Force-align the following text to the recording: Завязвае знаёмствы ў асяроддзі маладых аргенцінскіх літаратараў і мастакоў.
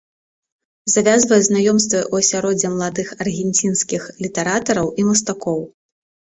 Завязвае 0.93 1.37
знаёмствы 1.47 1.99
ў 1.99 2.15
асяроддзі 2.25 2.71
маладых 2.73 3.07
аргенцінскіх 3.27 4.09
літаратараў 4.25 4.87
і 5.03 5.07
мастакоў. 5.13 5.61